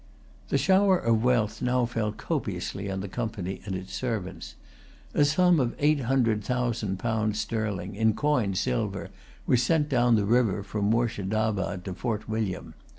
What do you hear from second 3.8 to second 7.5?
servants. A sum of eight hundred thousand pound